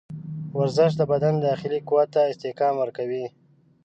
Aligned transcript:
ورزش 0.57 0.91
د 0.97 1.01
بدن 1.11 1.33
داخلي 1.47 1.79
قوت 1.87 2.09
ته 2.15 2.21
استحکام 2.31 2.73
ورکوي. 2.79 3.25